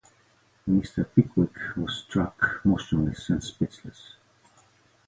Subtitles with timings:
[0.65, 4.15] Mister Pickwick was struck motionless and speechless.